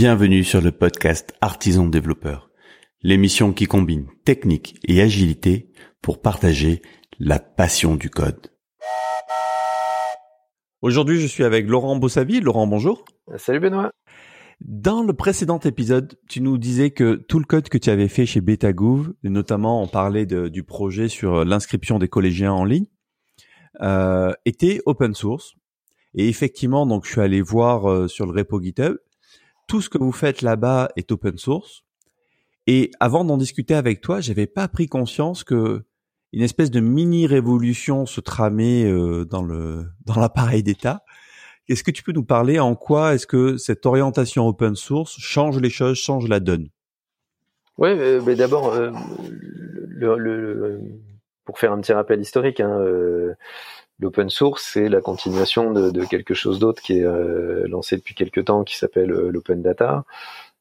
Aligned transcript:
Bienvenue 0.00 0.44
sur 0.44 0.60
le 0.60 0.70
podcast 0.70 1.34
Artisan 1.40 1.88
Développeur, 1.88 2.52
l'émission 3.02 3.52
qui 3.52 3.66
combine 3.66 4.06
technique 4.24 4.78
et 4.86 5.02
agilité 5.02 5.72
pour 6.02 6.22
partager 6.22 6.82
la 7.18 7.40
passion 7.40 7.96
du 7.96 8.08
code. 8.08 8.52
Aujourd'hui, 10.82 11.18
je 11.18 11.26
suis 11.26 11.42
avec 11.42 11.66
Laurent 11.66 11.96
Bossavi. 11.96 12.40
Laurent, 12.40 12.68
bonjour. 12.68 13.06
Salut 13.38 13.58
Benoît. 13.58 13.90
Dans 14.60 15.02
le 15.02 15.14
précédent 15.14 15.58
épisode, 15.58 16.16
tu 16.28 16.42
nous 16.42 16.58
disais 16.58 16.92
que 16.92 17.16
tout 17.16 17.40
le 17.40 17.44
code 17.44 17.68
que 17.68 17.76
tu 17.76 17.90
avais 17.90 18.06
fait 18.06 18.24
chez 18.24 18.40
Betagouv, 18.40 19.14
notamment 19.24 19.82
on 19.82 19.88
parlait 19.88 20.26
du 20.26 20.62
projet 20.62 21.08
sur 21.08 21.44
l'inscription 21.44 21.98
des 21.98 22.06
collégiens 22.06 22.52
en 22.52 22.64
ligne, 22.64 22.86
euh, 23.80 24.32
était 24.44 24.80
open 24.86 25.12
source. 25.14 25.54
Et 26.14 26.28
effectivement, 26.28 26.86
donc 26.86 27.04
je 27.04 27.10
suis 27.10 27.20
allé 27.20 27.42
voir 27.42 27.90
euh, 27.90 28.06
sur 28.06 28.26
le 28.26 28.32
repo 28.32 28.62
GitHub, 28.62 28.96
tout 29.68 29.80
ce 29.80 29.88
que 29.88 29.98
vous 29.98 30.12
faites 30.12 30.42
là-bas 30.42 30.88
est 30.96 31.12
open 31.12 31.38
source. 31.38 31.84
Et 32.66 32.90
avant 32.98 33.24
d'en 33.24 33.36
discuter 33.36 33.74
avec 33.74 34.00
toi, 34.00 34.20
j'avais 34.20 34.46
pas 34.46 34.66
pris 34.66 34.88
conscience 34.88 35.44
que 35.44 35.84
une 36.32 36.42
espèce 36.42 36.70
de 36.70 36.80
mini 36.80 37.26
révolution 37.26 38.04
se 38.04 38.20
tramait 38.20 38.84
euh, 38.84 39.24
dans 39.24 39.42
le 39.42 39.86
dans 40.04 40.20
l'appareil 40.20 40.62
d'État. 40.62 41.02
Est-ce 41.68 41.84
que 41.84 41.90
tu 41.90 42.02
peux 42.02 42.12
nous 42.12 42.24
parler 42.24 42.58
en 42.58 42.74
quoi 42.74 43.14
est-ce 43.14 43.26
que 43.26 43.56
cette 43.56 43.86
orientation 43.86 44.46
open 44.46 44.74
source 44.74 45.18
change 45.18 45.58
les 45.60 45.70
choses, 45.70 45.96
change 45.96 46.28
la 46.28 46.40
donne? 46.40 46.68
Oui, 47.76 47.90
euh, 47.90 48.20
mais 48.26 48.34
d'abord, 48.34 48.74
euh, 48.74 48.90
pour 51.44 51.58
faire 51.58 51.72
un 51.72 51.80
petit 51.80 51.92
rappel 51.92 52.20
historique, 52.20 52.60
hein, 52.60 52.78
l'open 54.00 54.30
source, 54.30 54.62
c'est 54.72 54.88
la 54.88 55.00
continuation 55.00 55.72
de, 55.72 55.90
de 55.90 56.04
quelque 56.04 56.34
chose 56.34 56.58
d'autre 56.58 56.82
qui 56.82 56.98
est 56.98 57.04
euh, 57.04 57.66
lancé 57.68 57.96
depuis 57.96 58.14
quelques 58.14 58.44
temps, 58.44 58.64
qui 58.64 58.76
s'appelle 58.76 59.10
euh, 59.10 59.30
l'open 59.30 59.62
data, 59.62 60.04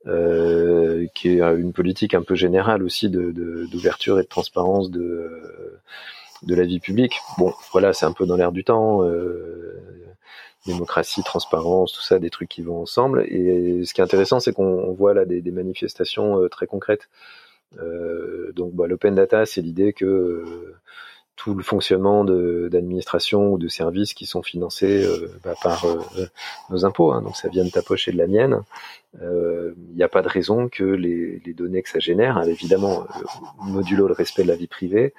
euh, 0.08 1.06
qui 1.14 1.30
est 1.30 1.42
une 1.42 1.74
politique 1.74 2.14
un 2.14 2.24
peu 2.24 2.36
générale 2.36 2.84
aussi 2.84 3.10
d'ouverture 3.10 4.16
de, 4.16 4.22
et 4.22 4.24
de 4.24 4.30
transparence 4.30 4.90
de, 4.90 5.30
de 6.44 6.56
la 6.56 6.64
vie 6.64 6.80
publique. 6.80 7.20
Bon, 7.38 7.54
voilà, 7.72 7.94
c'est 7.94 8.06
un 8.06 8.14
peu 8.14 8.26
dans 8.26 8.36
l'air 8.36 8.52
du 8.52 8.64
temps. 8.64 9.04
Euh, 9.04 9.82
démocratie, 10.66 11.24
transparence, 11.24 11.94
tout 11.94 12.02
ça, 12.02 12.20
des 12.20 12.30
trucs 12.30 12.50
qui 12.50 12.62
vont 12.62 12.82
ensemble. 12.82 13.24
Et 13.30 13.86
ce 13.86 13.94
qui 13.94 14.02
est 14.02 14.04
intéressant, 14.04 14.42
c'est 14.42 14.52
qu'on 14.52 14.92
voit 14.92 15.14
là 15.14 15.24
des, 15.24 15.42
des 15.42 15.52
manifestations 15.52 16.42
euh, 16.42 16.50
très 16.50 16.68
concrètes. 16.68 17.08
Euh, 17.80 18.52
donc, 18.54 18.74
bah, 18.74 18.86
l'open 18.88 19.16
data, 19.16 19.46
c'est 19.46 19.62
l'idée 19.62 19.94
que 19.94 20.44
tout 21.38 21.54
le 21.54 21.64
fonctionnement 21.64 22.26
d'administration 22.26 23.54
ou 23.54 23.58
de 23.60 23.68
services 23.68 24.14
qui 24.14 24.26
sont 24.26 24.42
financés 24.42 25.06
euh, 25.06 25.32
bah, 25.44 25.54
par 25.62 25.86
euh, 25.86 26.26
nos 26.72 26.84
impôts. 26.84 27.12
Hein, 27.14 27.22
donc 27.22 27.38
ça 27.38 27.48
vient 27.48 27.64
de 27.64 27.70
ta 27.70 27.84
poche 27.84 28.08
et 28.08 28.12
de 28.12 28.18
la 28.18 28.28
mienne. 28.28 28.64
Il 29.14 29.20
euh, 29.24 29.74
n'y 29.96 30.04
a 30.04 30.10
pas 30.10 30.24
de 30.24 30.28
raison 30.28 30.68
que 30.68 30.84
les, 30.84 31.40
données 31.54 31.84
que 31.84 31.90
ça 31.90 32.00
génère, 32.00 32.38
hein, 32.38 32.44
évidemment, 32.44 33.08
modulo 33.62 34.08
le 34.08 34.14
respect 34.14 34.44
de 34.44 34.48
la 34.48 34.56
vie 34.56 34.68
privée, 34.68 35.14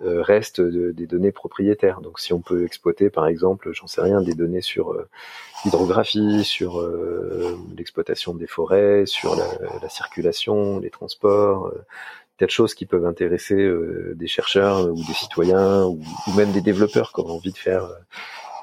restent 0.00 0.60
des 0.60 1.06
données 1.06 1.32
propriétaires. 1.32 2.00
Donc 2.00 2.20
si 2.20 2.32
on 2.32 2.40
peut 2.40 2.64
exploiter, 2.64 3.10
par 3.10 3.26
exemple, 3.26 3.72
j'en 3.72 3.88
sais 3.88 4.00
rien, 4.00 4.22
des 4.22 4.34
données 4.34 4.60
sur 4.60 4.96
l'hydrographie, 5.64 6.44
sur 6.44 6.88
l'exploitation 7.76 8.34
des 8.34 8.46
forêts, 8.46 9.06
sur 9.06 9.34
la, 9.34 9.88
circulation, 9.88 10.78
les 10.78 10.90
transports 10.90 11.72
tas 12.38 12.46
de 12.46 12.50
choses 12.50 12.74
qui 12.74 12.86
peuvent 12.86 13.04
intéresser 13.04 13.54
euh, 13.54 14.14
des 14.16 14.26
chercheurs 14.26 14.78
euh, 14.78 14.90
ou 14.90 15.04
des 15.04 15.12
citoyens 15.12 15.84
ou, 15.84 16.00
même 16.36 16.52
des 16.52 16.60
développeurs 16.60 17.12
qui 17.12 17.20
ont 17.20 17.28
envie 17.28 17.52
de 17.52 17.58
faire 17.58 17.84
euh, 17.84 17.94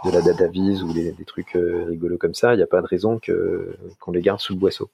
de 0.06 0.12
la 0.12 0.22
data 0.22 0.48
vise 0.48 0.84
ou 0.84 0.94
des, 0.94 1.14
trucs 1.26 1.54
rigolos 1.54 2.18
comme 2.18 2.36
ça. 2.36 2.54
Il 2.54 2.58
n'y 2.58 2.64
a 2.64 2.68
pas 2.68 2.82
de 2.82 2.88
raison 2.88 3.20
que 3.20 3.76
qu'on 4.00 4.12
les 4.12 4.22
garde 4.22 4.40
sous 4.40 4.54
le 4.54 4.60
boisseau. 4.60 4.90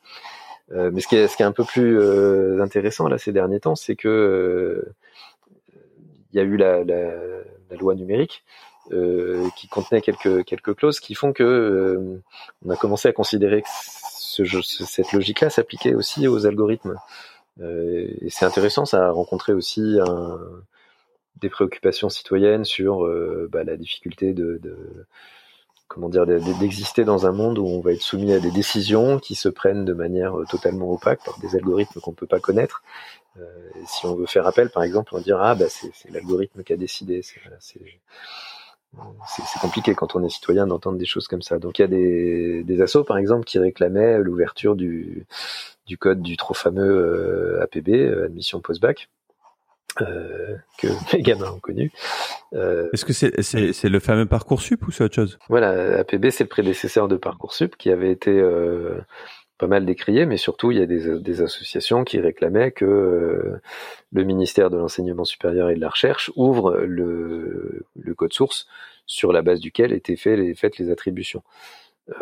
mais 0.70 1.02
ce 1.02 1.08
qui, 1.08 1.18
est, 1.18 1.28
ce 1.28 1.36
qui 1.36 1.44
est 1.44 1.46
un 1.46 1.52
peu 1.52 1.66
plus 1.66 2.00
intéressant 2.62 3.09
là 3.09 3.18
ces 3.18 3.34
derniers 3.34 3.59
temps, 3.59 3.76
c'est 3.76 3.98
que 3.98 4.88
il 6.32 6.38
y 6.38 6.40
a 6.40 6.44
eu 6.44 6.56
la, 6.56 6.86
la, 6.86 7.12
la 7.70 7.78
loi 7.78 7.94
numérique 7.94 8.46
euh, 8.94 9.48
qui 9.56 9.68
contenait 9.68 10.02
quelques 10.02 10.44
quelques 10.44 10.75
clauses 10.75 11.00
qui 11.00 11.13
font 11.13 11.34
que 11.34 12.19
on 12.66 12.69
a 12.69 12.75
commencé 12.75 13.08
à 13.08 13.13
considérer 13.13 13.62
que 13.62 13.68
ce, 13.69 14.44
cette 14.62 15.13
logique-là 15.13 15.50
s'appliquait 15.50 15.94
aussi 15.94 16.28
aux 16.28 16.46
algorithmes. 16.46 16.96
Euh, 17.59 18.07
et 18.22 18.29
c'est 18.29 18.45
intéressant, 18.45 18.85
ça 18.85 19.07
a 19.07 19.12
rencontré 19.12 19.53
aussi 19.53 19.97
des 21.41 21.50
préoccupations 21.50 22.09
citoyennes 22.09 22.66
sur 22.66 23.06
euh, 23.06 23.50
bah, 23.51 23.63
la 23.63 23.75
difficulté 23.75 24.34
de, 24.34 24.62
comment 25.88 26.09
dire 26.09 26.25
d'exister 26.25 27.03
dans 27.03 27.25
un 27.25 27.31
monde 27.31 27.57
où 27.57 27.66
on 27.66 27.81
va 27.81 27.91
être 27.91 28.01
soumis 28.01 28.34
à 28.34 28.39
des 28.39 28.51
décisions 28.51 29.19
qui 29.19 29.35
se 29.35 29.50
prennent 29.50 29.85
de 29.85 29.94
manière 29.94 30.39
euh, 30.39 30.45
totalement 30.50 30.91
opaque 30.91 31.23
par 31.25 31.39
des 31.39 31.56
algorithmes 31.56 32.00
qu'on 32.00 32.13
peut 32.13 32.28
pas 32.28 32.39
connaître. 32.39 32.84
Si 33.88 34.06
on 34.06 34.13
veut 34.13 34.25
faire 34.25 34.45
appel, 34.45 34.69
par 34.69 34.83
exemple, 34.83 35.12
on 35.13 35.18
va 35.18 35.23
dire 35.23 35.41
ah 35.41 35.56
bah 35.56 35.68
c'est 35.69 36.12
l'algorithme 36.12 36.63
qui 36.63 36.73
a 36.73 36.78
décidé. 36.78 37.22
C'est 39.28 39.59
compliqué 39.59 39.96
quand 39.96 40.16
on 40.16 40.24
est 40.24 40.29
citoyen 40.29 40.68
d'entendre 40.68 40.97
des 40.97 41.06
choses 41.06 41.28
comme 41.28 41.41
ça. 41.41 41.59
Donc 41.59 41.79
il 41.79 41.81
y 41.81 41.85
a 41.85 41.88
des, 41.88 42.63
des 42.63 42.81
assos, 42.81 43.06
par 43.06 43.18
exemple, 43.18 43.46
qui 43.46 43.57
réclamaient 43.57 44.19
l'ouverture 44.19 44.75
du 44.75 45.25
du 45.88 45.97
code 45.97 46.22
du 46.22 46.38
trop 46.38 46.53
fameux 46.53 46.90
euh, 46.90 47.63
APB, 47.63 47.90
euh, 47.90 48.25
admission 48.25 48.59
post-bac. 48.62 49.09
Euh, 50.00 50.56
que 50.78 50.88
mes 51.13 51.22
gamins 51.22 51.51
ont 51.51 51.59
connu. 51.59 51.91
Est-ce 52.53 53.03
que 53.03 53.13
c'est 53.13 53.41
c'est 53.41 53.90
le 53.90 54.00
fameux 54.00 54.25
parcoursup 54.25 54.88
ou 54.88 54.91
c'est 54.91 55.03
autre 55.03 55.16
chose? 55.16 55.40
Voilà, 55.50 56.00
APB 56.00 56.30
c'est 56.30 56.46
le 56.46 56.50
prédécesseur 56.50 57.07
de 57.07 57.18
parcoursup 57.18 57.75
qui 57.78 57.91
avait 57.91 58.12
été 58.12 58.41
pas 59.62 59.68
mal 59.68 59.86
décrié, 59.86 60.26
mais 60.26 60.38
surtout 60.38 60.72
il 60.72 60.80
y 60.80 60.82
a 60.82 60.88
des, 60.88 61.42
associations 61.44 62.04
qui 62.04 62.20
réclamaient 62.20 62.72
que 62.72 63.60
le 64.12 64.24
ministère 64.24 64.72
de 64.72 64.78
l'enseignement 64.78 65.24
supérieur 65.24 65.70
et 65.70 65.76
de 65.76 65.80
la 65.80 65.90
recherche 65.90 66.32
ouvre 66.36 66.78
le, 66.80 67.86
le 67.96 68.16
code 68.16 68.34
source 68.34 68.68
sur 69.06 69.32
la 69.32 69.44
base 69.44 69.60
duquel 69.60 69.94
étaient 69.94 70.18
les, 70.36 70.56
faites 70.56 70.80
les 70.80 70.90
attributions. 70.90 71.44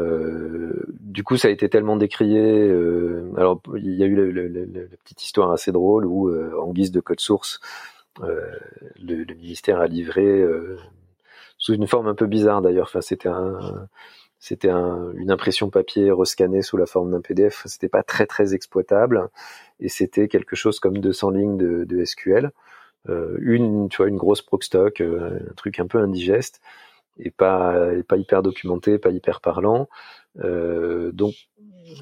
Euh, 0.01 0.73
du 0.99 1.23
coup, 1.23 1.37
ça 1.37 1.47
a 1.47 1.51
été 1.51 1.69
tellement 1.69 1.95
décrié. 1.95 2.41
Euh, 2.41 3.31
alors, 3.37 3.61
il 3.77 3.95
y 3.95 4.03
a 4.03 4.05
eu 4.05 4.15
la, 4.33 4.81
petite 5.05 5.23
histoire 5.23 5.49
assez 5.53 5.71
drôle 5.71 6.05
où, 6.05 6.27
euh, 6.27 6.53
en 6.61 6.73
guise 6.73 6.91
de 6.91 6.99
code 6.99 7.21
source, 7.21 7.61
le, 8.19 9.23
ministère 9.35 9.79
a 9.79 9.87
livré 9.87 10.43
sous 11.57 11.73
une 11.73 11.87
forme 11.87 12.07
un 12.07 12.15
peu 12.15 12.25
bizarre 12.25 12.61
d'ailleurs. 12.61 12.87
Enfin, 12.87 12.99
c'était 12.99 13.29
un, 13.29 13.87
c'était 14.39 14.69
une 14.69 15.31
impression 15.31 15.69
papier 15.69 16.11
rescannée 16.11 16.61
sous 16.61 16.77
la 16.77 16.85
forme 16.85 17.11
d'un 17.11 17.21
PDF. 17.21 17.63
C'était 17.65 17.89
pas 17.89 18.03
très 18.03 18.25
très 18.25 18.53
exploitable 18.53 19.29
et 19.79 19.89
c'était 19.89 20.27
quelque 20.27 20.55
chose 20.55 20.79
comme 20.79 20.97
200 20.99 21.31
lignes 21.31 21.57
de, 21.57 21.83
de 21.83 22.05
SQL. 22.05 22.51
une, 23.07 23.89
tu 23.89 23.97
vois, 23.97 24.07
une 24.07 24.17
grosse 24.17 24.41
proc 24.41 24.63
un 24.71 25.53
truc 25.55 25.79
un 25.79 25.87
peu 25.87 25.99
indigeste 25.99 26.61
et 27.19 27.31
pas, 27.31 27.75
pas 28.07 28.17
hyper 28.17 28.41
documenté, 28.41 28.97
pas 28.97 29.11
hyper 29.11 29.41
parlant. 29.41 29.89
Euh, 30.43 31.11
donc 31.11 31.33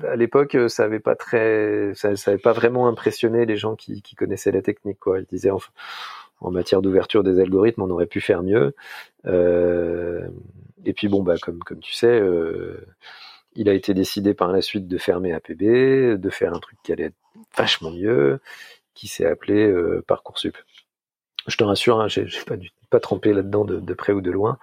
à 0.04 0.16
l'époque, 0.16 0.58
ça 0.68 0.84
avait 0.84 1.00
pas 1.00 1.16
très, 1.16 1.92
ça, 1.96 2.16
ça 2.16 2.31
avait 2.31 2.40
pas 2.40 2.54
vraiment 2.54 2.88
impressionné 2.88 3.46
les 3.46 3.58
gens 3.58 3.75
qui, 3.75 4.02
qui 4.02 4.16
connaissaient 4.16 4.52
la 4.52 4.62
technique. 4.62 5.00
Quoi. 5.00 5.19
Ils 5.19 5.25
disaient 5.25 5.50
en, 5.50 5.59
en 6.42 6.52
matière 6.52 6.81
d'ouverture 6.81 7.24
des 7.24 7.40
algorithmes, 7.40 7.81
on 7.81 7.90
aurait 7.90 8.06
pu 8.06 8.22
faire 8.22 8.44
mieux. 8.44 8.75
Euh, 9.25 10.28
et 10.88 10.94
puis 10.94 11.09
bon, 11.09 11.22
bah 11.22 11.36
comme 11.42 11.59
comme 11.59 11.81
tu 11.81 11.94
sais, 11.94 12.08
euh, 12.08 12.88
il 13.56 13.68
a 13.70 13.74
été 13.74 13.94
décidé 13.94 14.34
par 14.34 14.52
la 14.53 14.62
suite 14.62 14.88
de 14.88 14.98
fermer 14.98 15.34
APB, 15.34 16.18
de 16.18 16.30
faire 16.30 16.53
un 16.53 16.59
truc 16.59 16.80
qui 16.84 16.94
allait 16.94 17.06
être 17.06 17.18
vachement 17.58 17.92
mieux, 17.92 18.40
qui 18.94 19.08
s'est 19.09 19.25
appelé 19.25 19.68
euh, 19.68 20.03
Parcoursup. 20.08 20.58
Je 21.48 21.58
te 21.58 21.64
rassure, 21.64 22.00
hein, 22.02 22.08
j'ai 22.08 22.25
pas 22.46 22.58
du 22.58 22.72
pas 22.90 23.00
trempé 23.02 23.34
là-dedans 23.34 23.66
de, 23.66 23.81
de, 23.81 23.94
près 23.94 24.14
ou 24.14 24.22
de 24.22 24.31
loin. 24.31 24.59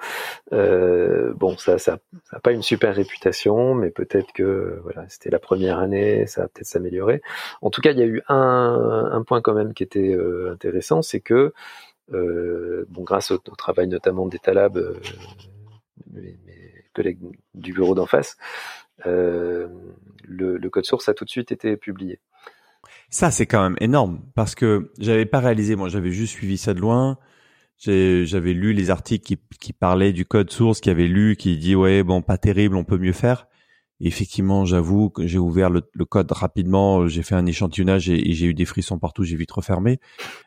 Euh, 0.54 1.34
bon, 1.34 1.58
ça, 1.58 1.76
ça, 1.76 1.98
ça 2.30 2.40
pas 2.40 2.52
une 2.52 2.62
super 2.62 2.94
réputation, 2.94 3.74
mais 3.74 3.90
peut-être 3.90 4.32
que 4.32 4.80
voilà, 4.82 5.04
c'était 5.10 5.28
la 5.28 5.38
première 5.38 5.78
année, 5.78 6.26
ça 6.26 6.42
va 6.42 6.48
peut-être 6.48 6.66
s'améliorer. 6.66 7.20
En 7.60 7.68
tout 7.68 7.82
cas, 7.82 7.90
il 7.90 7.98
y 7.98 8.02
a 8.02 8.06
eu 8.06 8.22
un, 8.28 9.10
un 9.12 9.22
point 9.24 9.42
quand 9.42 9.52
même 9.52 9.74
qui 9.74 9.82
était 9.82 10.14
euh, 10.14 10.52
intéressant, 10.52 11.02
c'est 11.02 11.20
que 11.20 11.52
euh, 12.12 12.84
bon, 12.88 13.02
grâce 13.02 13.30
au, 13.30 13.38
travail 13.38 13.88
notamment 13.88 14.26
d'Etalab, 14.26 14.76
euh, 14.76 14.94
mes, 16.14 16.36
collègues 16.94 17.18
du 17.54 17.72
bureau 17.72 17.94
d'en 17.94 18.06
face, 18.06 18.36
euh, 19.06 19.68
le, 20.22 20.56
le 20.56 20.70
code 20.70 20.84
source 20.84 21.08
a 21.08 21.14
tout 21.14 21.24
de 21.24 21.30
suite 21.30 21.52
été 21.52 21.76
publié. 21.76 22.20
Ça, 23.10 23.30
c'est 23.30 23.46
quand 23.46 23.62
même 23.62 23.76
énorme 23.80 24.20
parce 24.34 24.54
que 24.54 24.90
j'avais 24.98 25.26
pas 25.26 25.40
réalisé. 25.40 25.76
Moi, 25.76 25.88
j'avais 25.88 26.10
juste 26.10 26.32
suivi 26.34 26.56
ça 26.56 26.74
de 26.74 26.80
loin. 26.80 27.18
J'avais 27.78 28.54
lu 28.54 28.72
les 28.72 28.90
articles 28.90 29.24
qui, 29.24 29.38
qui 29.60 29.72
parlaient 29.72 30.12
du 30.12 30.24
code 30.24 30.50
source, 30.50 30.80
qui 30.80 30.90
avait 30.90 31.08
lu, 31.08 31.36
qui 31.36 31.58
dit 31.58 31.74
ouais 31.74 32.02
bon 32.02 32.22
pas 32.22 32.38
terrible, 32.38 32.76
on 32.76 32.84
peut 32.84 32.98
mieux 32.98 33.12
faire. 33.12 33.46
Et 34.00 34.08
effectivement, 34.08 34.64
j'avoue 34.64 35.10
que 35.10 35.26
j'ai 35.26 35.38
ouvert 35.38 35.70
le, 35.70 35.82
code 36.04 36.30
rapidement, 36.32 37.06
j'ai 37.06 37.22
fait 37.22 37.36
un 37.36 37.46
échantillonnage 37.46 38.08
et, 38.08 38.32
j'ai 38.32 38.46
eu 38.46 38.54
des 38.54 38.64
frissons 38.64 38.98
partout, 38.98 39.22
j'ai 39.24 39.36
vite 39.36 39.52
refermé. 39.52 40.00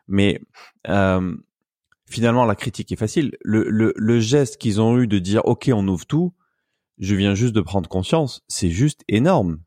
Mais 0.07 0.41
euh, 0.89 1.35
finalement, 2.09 2.45
la 2.45 2.55
critique 2.55 2.91
est 2.91 2.97
facile. 2.97 3.37
Le, 3.41 3.63
le, 3.69 3.93
le 3.95 4.19
geste 4.19 4.57
qu'ils 4.57 4.81
ont 4.81 4.97
eu 4.97 5.07
de 5.07 5.19
dire 5.19 5.45
ok, 5.45 5.69
on 5.73 5.87
ouvre 5.87 6.05
tout, 6.05 6.33
je 6.97 7.15
viens 7.15 7.35
juste 7.35 7.53
de 7.53 7.61
prendre 7.61 7.89
conscience, 7.89 8.43
c'est 8.47 8.69
juste 8.69 9.03
énorme. 9.07 9.59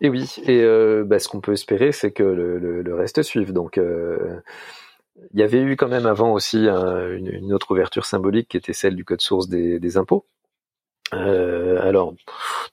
Et 0.00 0.08
oui, 0.08 0.36
et 0.46 0.64
bah, 1.04 1.18
ce 1.18 1.28
qu'on 1.28 1.40
peut 1.40 1.52
espérer, 1.52 1.90
c'est 1.90 2.12
que 2.12 2.22
le, 2.22 2.58
le, 2.58 2.94
reste 2.94 3.22
suive. 3.22 3.52
Donc, 3.52 3.80
il 5.34 5.40
y 5.40 5.42
avait 5.42 5.60
eu 5.60 5.76
quand 5.76 5.88
même 5.88 6.06
avant 6.06 6.32
aussi 6.32 6.68
une, 6.68 7.52
autre 7.52 7.72
ouverture 7.72 8.04
symbolique 8.04 8.48
qui 8.48 8.56
était 8.56 8.72
celle 8.72 8.94
du 8.94 9.04
code 9.04 9.20
source 9.20 9.48
des, 9.48 9.80
des 9.80 9.96
impôts. 9.96 10.24
alors, 11.10 12.14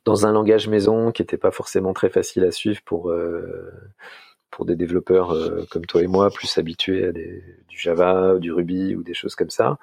dans 0.05 0.27
un 0.27 0.31
langage 0.31 0.67
maison 0.67 1.11
qui 1.11 1.23
n'était 1.23 1.37
pas 1.37 1.51
forcément 1.51 1.93
très 1.93 2.11
facile 2.11 2.43
à 2.43 2.51
suivre 2.51 2.81
pour 2.85 3.11
pour 4.55 4.65
des 4.65 4.77
développeurs 4.77 5.31
euh, 5.33 5.65
comme 5.69 5.85
toi 5.85 6.01
et 6.01 6.07
moi, 6.07 6.29
plus 6.29 6.57
habitués 6.57 7.05
à 7.05 7.11
du 7.11 7.77
Java, 7.77 8.37
du 8.39 8.53
Ruby 8.53 8.95
ou 8.95 9.03
des 9.03 9.13
choses 9.13 9.35
comme 9.35 9.49
ça. 9.49 9.77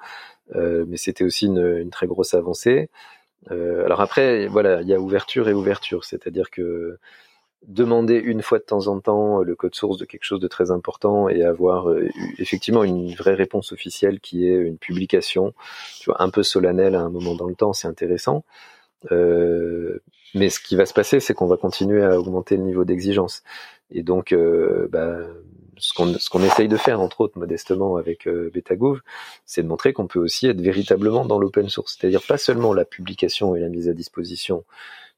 Euh, 0.55 0.83
mais 0.87 0.97
c'était 0.97 1.23
aussi 1.23 1.45
une, 1.45 1.91
très 1.91 2.07
grosse 2.07 2.33
avancée. 2.33 2.89
Euh, 3.51 3.85
alors 3.85 4.01
après, 4.01 4.47
voilà, 4.47 4.81
il 4.81 4.87
y 4.87 4.93
a 4.95 4.99
ouverture 4.99 5.47
et 5.47 5.53
ouverture, 5.53 6.05
c'est-à-dire 6.05 6.49
que 6.49 6.97
demander 7.67 8.15
une 8.15 8.41
fois 8.41 8.57
de 8.57 8.63
temps 8.63 8.87
en 8.87 8.99
temps 8.99 9.43
le 9.43 9.55
code 9.55 9.75
source 9.75 9.97
de 9.97 10.05
quelque 10.05 10.25
chose 10.25 10.39
de 10.39 10.47
très 10.47 10.71
important 10.71 11.29
et 11.29 11.43
avoir 11.43 11.87
effectivement 12.37 12.83
une 12.83 13.13
vraie 13.13 13.35
réponse 13.35 13.71
officielle 13.71 14.19
qui 14.19 14.47
est 14.47 14.55
une 14.55 14.77
publication, 14.77 15.53
tu 15.99 16.09
vois, 16.09 16.21
un 16.21 16.29
peu 16.29 16.43
solennelle 16.43 16.95
à 16.95 17.01
un 17.01 17.09
moment 17.09 17.35
dans 17.35 17.47
le 17.47 17.55
temps, 17.55 17.71
c'est 17.71 17.87
intéressant. 17.87 18.43
Mais 20.35 20.49
ce 20.49 20.59
qui 20.59 20.75
va 20.75 20.85
se 20.85 20.93
passer, 20.93 21.19
c'est 21.19 21.33
qu'on 21.33 21.45
va 21.45 21.57
continuer 21.57 22.03
à 22.03 22.19
augmenter 22.19 22.57
le 22.57 22.63
niveau 22.63 22.85
d'exigence. 22.85 23.43
Et 23.93 24.03
donc, 24.03 24.33
euh, 24.33 24.87
bah, 24.91 25.19
ce 25.77 25.93
qu'on 25.93 26.13
qu'on 26.31 26.43
essaye 26.43 26.67
de 26.67 26.77
faire, 26.77 26.99
entre 26.99 27.21
autres, 27.21 27.37
modestement 27.39 27.95
avec 27.97 28.27
euh, 28.27 28.51
Betagouv, 28.53 29.01
c'est 29.45 29.63
de 29.63 29.67
montrer 29.67 29.93
qu'on 29.93 30.07
peut 30.07 30.19
aussi 30.19 30.47
être 30.47 30.61
véritablement 30.61 31.25
dans 31.25 31.39
l'open 31.39 31.69
source, 31.69 31.97
c'est-à-dire 31.97 32.23
pas 32.27 32.37
seulement 32.37 32.73
la 32.73 32.85
publication 32.85 33.55
et 33.55 33.59
la 33.59 33.69
mise 33.69 33.87
à 33.89 33.93
disposition 33.93 34.65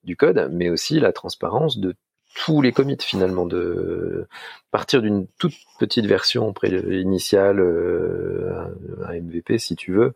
du 0.03 0.15
code, 0.15 0.49
mais 0.51 0.69
aussi 0.69 0.99
la 0.99 1.13
transparence 1.13 1.79
de 1.79 1.95
tous 2.35 2.61
les 2.61 2.73
commits 2.73 2.97
finalement 2.99 3.45
de 3.45 4.27
partir 4.69 5.01
d'une 5.01 5.25
toute 5.39 5.55
petite 5.79 6.05
version 6.05 6.53
initiale 6.63 7.61
euh, 7.61 8.67
un 9.05 9.13
MVP 9.21 9.57
si 9.57 9.75
tu 9.77 9.93
veux 9.93 10.13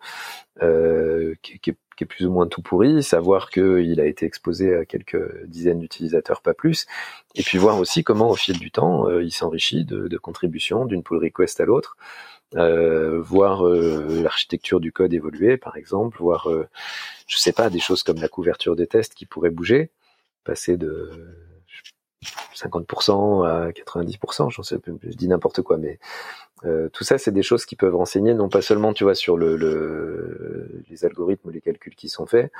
euh, 0.61 1.33
qui, 1.41 1.59
qui, 1.59 1.73
est 2.04 2.07
plus 2.07 2.25
ou 2.25 2.31
moins 2.31 2.48
tout 2.48 2.62
pourri, 2.62 3.04
savoir 3.04 3.50
qu'il 3.50 4.00
a 4.00 4.06
été 4.06 4.25
exposé 4.25 4.75
à 4.75 4.86
quelques 4.86 5.46
dizaines 5.46 5.80
d'utilisateurs, 5.80 6.42
pas 6.42 6.54
plus, 6.54 6.88
et 7.36 7.44
puis 7.44 7.57
voir 7.57 7.80
aussi 7.80 8.04
comment 8.04 8.30
au 8.30 8.36
fil 8.36 8.57
du 8.60 8.72
temps 8.72 9.07
euh, 9.07 9.24
il 9.24 9.31
s'enrichit 9.31 9.86
de, 9.86 10.07
de 10.07 10.18
contributions 10.18 10.86
d'une 10.86 11.04
pull 11.04 11.18
request 11.24 11.60
à 11.60 11.66
l'autre, 11.66 11.98
euh, 12.56 13.22
voir 13.22 13.68
euh, 13.68 14.24
l'architecture 14.24 14.80
du 14.80 14.92
code 14.92 15.13
évoluer 15.13 15.57
par 15.57 15.78
exemple, 15.78 16.18
voir, 16.18 16.50
euh, 16.50 16.68
je 17.28 17.38
sais 17.38 17.51
pas, 17.51 17.69
des 17.69 17.80
choses 17.80 18.02
comme 18.02 18.19
la 18.19 18.28
couverture 18.28 18.75
des 18.75 18.88
tests 18.88 19.13
qui 19.13 19.28
pourraient 19.28 19.52
bouger, 19.52 19.92
passer 20.44 20.75
de 20.75 21.12
50% 22.56 23.45
à 23.48 23.71
90%, 23.71 24.50
j'en 24.51 24.63
sais, 24.63 24.77
je 25.04 25.16
dis 25.16 25.27
n'importe 25.27 25.62
quoi, 25.62 25.77
mais 25.77 26.00
euh, 26.66 26.89
tout 26.89 27.04
ça, 27.04 27.18
c'est 27.18 27.31
des 27.31 27.44
choses 27.44 27.66
qui 27.66 27.75
peuvent 27.75 27.95
renseigner 27.95 28.33
non 28.33 28.50
pas 28.50 28.62
seulement, 28.62 28.94
tu 28.94 29.06
vois, 29.06 29.16
sur 29.16 29.38
le, 29.38 29.56
le, 29.56 30.83
les 30.89 31.06
algorithmes 31.06 31.48
ou 31.48 31.51
les 31.51 31.62
calculs 31.62 31.95
qui 31.95 32.10
sont 32.10 32.25
faits, 32.25 32.51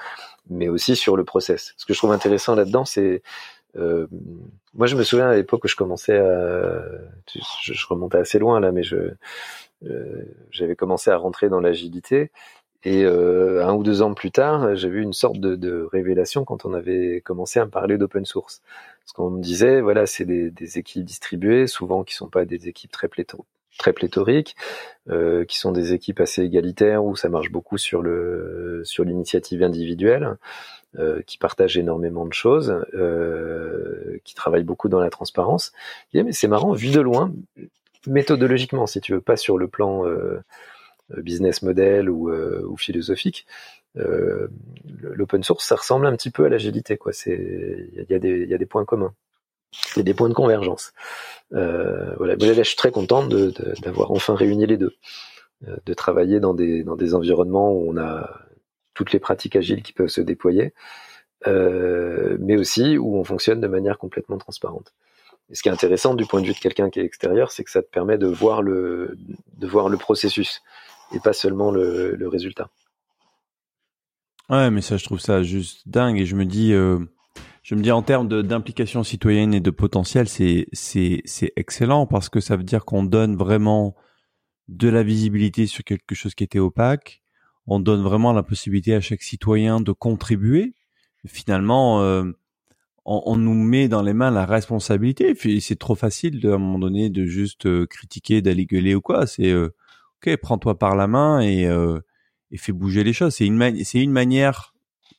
mais 0.50 0.70
aussi 0.70 0.96
sur 0.96 1.18
le 1.18 1.26
process. 1.26 1.74
Ce 1.78 1.86
que 1.86 1.94
je 1.94 2.00
trouve 2.00 2.14
intéressant 2.14 2.56
là-dedans, 2.56 2.86
c'est 2.86 3.22
euh, 3.76 4.08
moi, 4.74 4.88
je 4.88 4.96
me 4.96 5.04
souviens 5.04 5.30
à 5.30 5.36
l'époque 5.36 5.64
où 5.64 5.68
je 5.68 5.76
commençais 5.76 6.18
à, 6.18 6.82
je, 7.34 7.74
je, 7.74 7.88
remontais 7.88 8.18
assez 8.18 8.40
loin 8.40 8.60
là, 8.60 8.72
mais 8.72 8.84
je 8.84 9.12
euh, 9.86 10.24
j'avais 10.52 10.76
commencé 10.76 11.12
à 11.12 11.18
rentrer 11.18 11.50
dans 11.50 11.60
l'agilité. 11.60 12.32
Et 12.84 13.04
euh, 13.04 13.66
un 13.66 13.74
ou 13.74 13.84
deux 13.84 14.02
ans 14.02 14.14
plus 14.14 14.32
tard, 14.32 14.76
j'ai 14.76 14.90
vu 14.90 15.02
une 15.02 15.14
sorte 15.14 15.38
de, 15.40 15.56
de, 15.56 15.88
révélation 15.92 16.46
quand 16.46 16.66
on 16.66 16.74
avait 16.74 17.22
commencé 17.22 17.60
à 17.60 17.66
me 17.66 17.70
parler 17.72 17.98
d'open 17.98 18.26
source. 18.26 18.62
Parce 19.10 19.16
qu'on 19.16 19.32
me 19.32 19.42
disait, 19.42 19.82
voilà, 19.82 20.06
c'est 20.06 20.24
des, 20.24 20.78
équipes 20.78 21.04
distribuées, 21.04 21.66
souvent 21.66 22.04
qui 22.04 22.14
sont 22.14 22.28
pas 22.28 22.46
des 22.46 22.68
équipes 22.68 22.92
très 22.92 23.08
pléthoriques 23.92 24.56
euh, 25.10 25.46
qui 25.46 25.58
sont 25.58 25.72
des 25.72 25.94
équipes 25.94 26.20
assez 26.20 26.44
égalitaires 26.44 27.04
où 27.04 27.16
ça 27.16 27.28
marche 27.28 27.50
beaucoup 27.50 27.80
sur 27.80 28.04
le 28.04 28.84
sur 28.86 29.04
l'initiative 29.04 29.64
individuelle, 29.64 30.38
euh, 31.00 31.24
qui 31.24 31.40
partagent 31.40 31.76
énormément 31.76 32.28
de 32.28 32.34
choses, 32.34 32.86
euh, 32.94 34.20
qui 34.26 34.36
travaillent 34.36 34.64
beaucoup 34.64 34.90
dans 34.90 35.00
la 35.00 35.10
transparence. 35.10 35.72
Mais 36.14 36.32
c'est 36.32 36.48
marrant 36.48 36.74
vu 36.74 36.92
de 36.92 37.02
loin, 37.02 37.34
méthodologiquement, 38.06 38.86
si 38.86 39.02
tu 39.02 39.14
veux, 39.14 39.22
pas 39.22 39.38
sur 39.38 39.58
le 39.58 39.68
plan 39.68 40.04
business 41.18 41.64
model 41.64 42.12
ou 42.12 42.78
philosophique. 42.78 43.48
Euh, 43.98 44.48
l'open 45.02 45.44
source, 45.44 45.66
ça 45.66 45.76
ressemble 45.76 46.06
un 46.06 46.16
petit 46.16 46.30
peu 46.30 46.46
à 46.46 46.50
l'agilité, 46.50 46.98
quoi. 46.98 47.14
C'est 47.14 47.90
il 47.94 48.06
y, 48.10 48.14
y, 48.14 48.54
a 48.54 48.58
des 48.58 48.66
points 48.66 48.86
communs. 48.86 49.14
Il 49.96 50.00
y 50.00 50.02
a 50.02 50.04
des 50.04 50.14
points 50.14 50.30
de 50.30 50.34
convergence. 50.34 50.94
Euh, 51.54 52.16
voilà, 52.18 52.36
là, 52.36 52.54
je 52.54 52.64
suis 52.64 52.76
très 52.76 52.92
content 52.92 53.28
d'avoir 53.82 54.12
enfin 54.12 54.36
réuni 54.36 54.66
les 54.66 54.78
deux, 54.78 54.96
euh, 55.68 55.76
de 55.86 55.94
travailler 55.94 56.40
dans 56.40 56.54
des 56.54 56.84
dans 56.84 56.96
des 56.96 57.14
environnements 57.16 57.72
où 57.72 57.90
on 57.90 57.98
a 57.98 58.30
toutes 58.94 59.12
les 59.14 59.20
pratiques 59.20 59.56
agiles 59.56 59.84
qui 59.84 59.94
peuvent 59.94 60.08
se 60.10 60.22
déployer, 60.22 60.74
euh, 61.48 62.38
mais 62.40 62.58
aussi 62.58 62.98
où 62.98 63.18
on 63.18 63.24
fonctionne 63.24 63.62
de 63.62 63.68
manière 63.68 63.98
complètement 63.98 64.38
transparente. 64.38 64.94
Et 65.52 65.56
ce 65.56 65.64
qui 65.64 65.70
est 65.70 65.72
intéressant 65.72 66.14
du 66.16 66.26
point 66.26 66.42
de 66.42 66.48
vue 66.48 66.54
de 66.54 66.60
quelqu'un 66.60 66.90
qui 66.90 67.00
est 67.00 67.06
extérieur, 67.06 67.52
c'est 67.52 67.64
que 67.64 67.72
ça 67.72 67.82
te 67.82 67.90
permet 67.90 68.18
de 68.18 68.28
voir 68.28 68.62
le 68.62 69.18
de 69.58 69.68
voir 69.68 69.90
le 69.90 69.98
processus 69.98 70.62
et 71.14 71.20
pas 71.20 71.34
seulement 71.34 71.72
le, 71.72 72.16
le 72.16 72.28
résultat. 72.28 72.70
Ouais, 74.50 74.72
mais 74.72 74.82
ça, 74.82 74.98
je 74.98 75.04
trouve 75.04 75.20
ça 75.20 75.44
juste 75.44 75.88
dingue 75.88 76.20
et 76.20 76.26
je 76.26 76.36
me 76.36 76.46
dis. 76.46 76.74
Euh 76.74 77.00
je 77.70 77.76
me 77.76 77.82
dis 77.82 77.92
en 77.92 78.02
termes 78.02 78.28
d'implication 78.42 79.04
citoyenne 79.04 79.54
et 79.54 79.60
de 79.60 79.70
potentiel, 79.70 80.28
c'est 80.28 80.66
c'est 80.74 81.22
c'est 81.26 81.54
excellent 81.56 82.08
parce 82.08 82.28
que 82.30 82.40
ça 82.40 82.56
veut 82.58 82.64
dire 82.64 82.84
qu'on 82.84 83.04
donne 83.04 83.36
vraiment 83.36 83.96
de 84.70 84.90
la 84.90 85.04
visibilité 85.04 85.68
sur 85.68 85.84
quelque 85.84 86.16
chose 86.16 86.36
qui 86.36 86.44
était 86.44 86.60
opaque. 86.60 87.22
On 87.68 87.80
donne 87.80 88.02
vraiment 88.02 88.34
la 88.34 88.44
possibilité 88.44 88.96
à 88.96 89.02
chaque 89.02 89.22
citoyen 89.22 89.82
de 89.82 89.92
contribuer. 89.92 90.74
Finalement, 91.28 92.02
euh, 92.02 92.24
on, 93.06 93.22
on, 93.26 93.38
nous 93.38 93.54
met 93.54 93.88
dans 93.88 94.02
les 94.02 94.14
mains 94.14 94.32
la 94.32 94.46
responsabilité. 94.46 95.36
C'est 95.60 95.80
trop 95.80 95.96
facile 95.96 96.40
de, 96.40 96.52
à 96.52 96.56
un 96.56 96.58
moment 96.58 96.80
donné 96.80 97.10
de 97.12 97.26
juste 97.26 97.68
euh, 97.68 97.86
critiquer, 97.86 98.42
d'aller 98.42 98.66
gueuler 98.66 98.96
ou 98.96 99.02
quoi. 99.02 99.28
C'est 99.28 99.52
euh, 99.52 99.70
ok, 100.26 100.38
prends-toi 100.38 100.80
par 100.80 100.96
la 100.96 101.08
main 101.08 101.42
et 101.42 101.68
euh, 101.68 102.00
et 102.52 102.58
fais 102.58 102.72
bouger 102.72 103.04
les 103.04 103.14
choses. 103.14 103.36
C'est 103.36 103.46
une 103.46 103.84
c'est 103.84 104.00
une 104.00 104.12
manière 104.12 104.74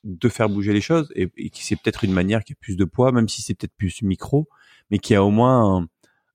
de 0.04 0.28
faire 0.28 0.48
bouger 0.48 0.72
les 0.72 0.80
choses 0.80 1.12
et, 1.14 1.28
qui 1.50 1.64
c'est 1.64 1.76
peut-être 1.76 2.04
une 2.04 2.12
manière 2.12 2.42
qui 2.44 2.52
a 2.52 2.56
plus 2.58 2.76
de 2.76 2.84
poids, 2.84 3.12
même 3.12 3.28
si 3.28 3.42
c'est 3.42 3.54
peut-être 3.54 3.74
plus 3.76 4.02
micro, 4.02 4.48
mais 4.90 4.98
qui 4.98 5.14
a 5.14 5.22
au 5.22 5.30
moins 5.30 5.86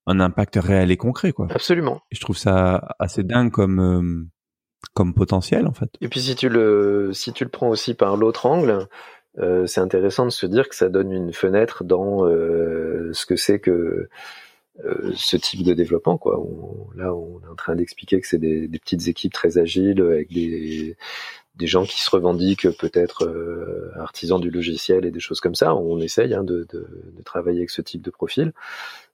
un, 0.05 0.19
impact 0.19 0.57
réel 0.57 0.91
et 0.91 0.97
concret, 0.97 1.31
quoi. 1.31 1.47
Absolument. 1.49 2.01
Et 2.11 2.15
je 2.15 2.21
trouve 2.21 2.37
ça 2.37 2.95
assez 2.99 3.23
dingue 3.23 3.51
comme 3.51 3.79
euh, 3.79 4.27
comme 4.93 5.13
potentiel 5.13 5.67
en 5.67 5.73
fait. 5.73 5.89
Et 6.01 6.07
puis 6.07 6.21
si 6.21 6.35
tu 6.35 6.49
le 6.49 7.11
si 7.13 7.33
tu 7.33 7.43
le 7.43 7.49
prends 7.49 7.69
aussi 7.69 7.95
par 7.95 8.17
l'autre 8.17 8.45
angle, 8.45 8.87
euh, 9.39 9.65
c'est 9.65 9.81
intéressant 9.81 10.25
de 10.25 10.31
se 10.31 10.45
dire 10.45 10.69
que 10.69 10.75
ça 10.75 10.89
donne 10.89 11.11
une 11.11 11.33
fenêtre 11.33 11.83
dans 11.83 12.25
euh, 12.25 13.09
ce 13.13 13.25
que 13.25 13.35
c'est 13.35 13.59
que 13.59 14.09
euh, 14.83 15.13
ce 15.15 15.37
type 15.37 15.63
de 15.63 15.73
développement 15.73 16.17
quoi. 16.17 16.35
là, 16.95 17.13
on 17.13 17.39
est 17.41 17.49
en 17.49 17.55
train 17.55 17.75
d'expliquer 17.75 18.19
que 18.19 18.27
c'est 18.27 18.37
des, 18.37 18.67
des, 18.67 18.79
petites 18.79 19.07
équipes 19.07 19.31
très 19.31 19.57
agiles 19.57 20.01
avec 20.01 20.31
des 20.33 20.97
des 21.55 21.67
gens 21.67 21.85
qui 21.85 22.01
se 22.01 22.09
revendiquent 22.09 22.69
peut-être 22.77 23.25
euh, 23.25 23.91
artisans 23.95 24.39
du 24.39 24.49
logiciel 24.49 25.05
et 25.05 25.11
des 25.11 25.19
choses 25.19 25.39
comme 25.39 25.55
ça. 25.55 25.75
On 25.75 25.99
essaye 26.01 26.33
hein, 26.33 26.43
de, 26.43 26.67
de, 26.69 27.13
de, 27.15 27.23
travailler 27.23 27.59
avec 27.59 27.69
ce 27.69 27.81
type 27.81 28.01
de 28.01 28.11
profil. 28.11 28.51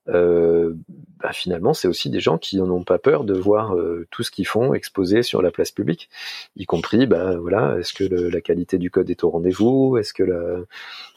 Euh, 0.08 0.74
bah, 1.22 1.32
finalement, 1.32 1.74
c'est 1.74 1.88
aussi 1.88 2.10
des 2.10 2.20
gens 2.20 2.38
qui 2.38 2.58
n'ont 2.58 2.84
pas 2.84 2.98
peur 2.98 3.24
de 3.24 3.34
voir 3.34 3.76
euh, 3.76 4.08
tout 4.10 4.24
ce 4.24 4.32
qu'ils 4.32 4.48
font 4.48 4.74
exposé 4.74 5.22
sur 5.22 5.42
la 5.42 5.52
place 5.52 5.72
publique, 5.72 6.10
y 6.56 6.66
compris, 6.66 7.06
bah 7.06 7.38
voilà, 7.38 7.78
est-ce 7.80 7.94
que 7.94 8.04
le, 8.04 8.30
la 8.30 8.42
qualité 8.42 8.78
du 8.80 8.90
code 8.90 9.10
est 9.10 9.24
au 9.24 9.30
rendez-vous, 9.30 9.98
est-ce 9.98 10.14
que 10.14 10.24
la, 10.24 10.58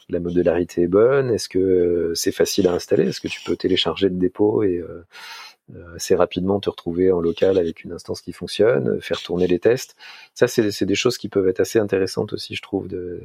la 0.09 0.19
modularité 0.19 0.83
est 0.83 0.87
bonne, 0.87 1.31
est-ce 1.31 1.49
que 1.49 1.59
euh, 1.59 2.15
c'est 2.15 2.31
facile 2.31 2.67
à 2.67 2.73
installer, 2.73 3.07
est-ce 3.07 3.21
que 3.21 3.27
tu 3.27 3.41
peux 3.43 3.55
télécharger 3.55 4.09
le 4.09 4.15
dépôt 4.15 4.63
et 4.63 4.77
euh, 4.77 5.03
euh, 5.75 5.95
assez 5.95 6.15
rapidement 6.15 6.59
te 6.59 6.69
retrouver 6.69 7.11
en 7.11 7.19
local 7.19 7.57
avec 7.57 7.83
une 7.83 7.91
instance 7.91 8.21
qui 8.21 8.33
fonctionne, 8.33 9.01
faire 9.01 9.21
tourner 9.21 9.47
les 9.47 9.59
tests? 9.59 9.95
Ça, 10.33 10.47
c'est 10.47 10.85
des 10.85 10.95
choses 10.95 11.17
qui 11.17 11.29
peuvent 11.29 11.47
être 11.47 11.59
assez 11.59 11.79
intéressantes 11.79 12.33
aussi, 12.33 12.55
je 12.55 12.61
trouve, 12.61 12.87
de 12.87 13.21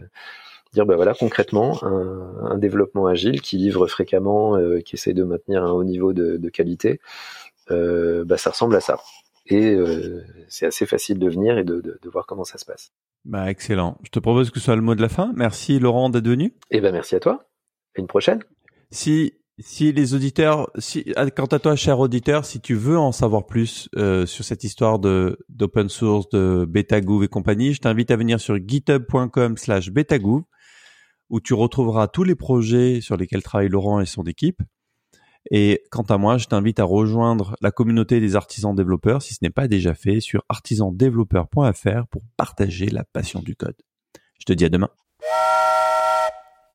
dire 0.73 0.87
bah 0.87 0.97
voilà 0.97 1.15
concrètement 1.15 1.83
un, 1.83 2.51
un 2.51 2.59
développement 2.59 3.07
agile 3.07 3.41
qui 3.41 3.57
livre 3.57 3.87
fréquemment, 3.87 4.57
euh, 4.57 4.81
qui 4.81 4.97
essaye 4.97 5.15
de 5.15 5.25
maintenir 5.25 5.65
un 5.65 5.73
haut 5.73 5.85
niveau 5.85 6.13
de, 6.13 6.37
de 6.37 6.49
qualité, 6.49 7.01
euh, 7.71 8.25
bah 8.25 8.37
ça 8.37 8.51
ressemble 8.51 8.77
à 8.77 8.81
ça. 8.81 8.99
Et 9.47 9.75
euh, 9.75 10.23
c'est 10.49 10.67
assez 10.67 10.87
facile 10.87 11.19
de 11.19 11.29
venir 11.29 11.59
et 11.59 11.65
de, 11.65 11.81
de, 11.81 11.99
de, 12.01 12.09
voir 12.09 12.27
comment 12.27 12.45
ça 12.45 12.57
se 12.57 12.65
passe. 12.65 12.93
Bah 13.25 13.51
excellent. 13.51 13.99
Je 14.05 14.11
te 14.11 14.21
propose 14.21 14.51
que 14.51 14.61
ce 14.61 14.67
soit 14.67 14.77
le 14.77 14.83
mot 14.83 14.95
de 14.95 15.03
la 15.03 15.09
fin. 15.09 15.33
Merci 15.35 15.81
Laurent 15.81 16.09
d'être 16.09 16.29
venu. 16.29 16.47
Et 16.71 16.77
eh 16.77 16.81
ben 16.81 16.93
merci 16.93 17.17
à 17.17 17.21
toi. 17.21 17.45
À 17.97 18.01
une 18.01 18.07
prochaine. 18.07 18.41
Si 18.93 19.35
si 19.61 19.93
les 19.93 20.15
auditeurs, 20.15 20.71
si, 20.79 21.13
ah, 21.17 21.31
quant 21.31 21.47
à 21.47 21.59
toi, 21.59 21.77
cher 21.77 22.01
auditeur, 22.01 22.45
si 22.45 22.61
tu 22.61 22.75
veux 22.75 22.99
en 22.99 23.13
savoir 23.13 23.47
plus 23.47 23.89
euh, 23.97 24.25
sur 24.25 24.45
cette 24.45 24.65
histoire 24.65 24.99
de 24.99 25.39
d'open 25.49 25.89
source, 25.89 26.29
de 26.31 26.65
BetaGouv 26.67 27.25
et 27.25 27.29
compagnie, 27.29 27.75
je 27.75 27.81
t'invite 27.81 28.11
à 28.11 28.17
venir 28.17 28.41
sur 28.41 28.57
github.com/slash 28.57 29.91
BetaGouv 29.91 30.45
où 31.31 31.41
tu 31.41 31.55
retrouveras 31.55 32.09
tous 32.09 32.25
les 32.25 32.35
projets 32.35 33.01
sur 33.01 33.17
lesquels 33.17 33.43
travaille 33.43 33.69
Laurent 33.69 34.01
et 34.01 34.07
son 34.07 34.25
équipe. 34.25 34.61
Et 35.51 35.83
quant 35.91 36.03
à 36.03 36.19
moi, 36.19 36.37
je 36.37 36.47
t'invite 36.47 36.81
à 36.81 36.85
rejoindre 36.85 37.57
la 37.63 37.71
communauté 37.71 38.21
des 38.21 38.37
artisans 38.37 38.75
développeurs 38.75 39.23
si 39.23 39.33
ce 39.33 39.39
n'est 39.43 39.51
pas 39.51 39.69
déjà 39.69 39.95
fait 39.95 40.21
sur 40.21 40.45
artisandeveloppeur.fr 40.49 42.07
pour 42.11 42.23
partager 42.37 42.87
la 42.87 43.05
passion 43.05 43.41
du 43.41 43.57
code. 43.57 43.77
Je 44.39 44.45
te 44.45 44.53
dis 44.53 44.67
à 44.67 44.69
demain. 44.69 44.91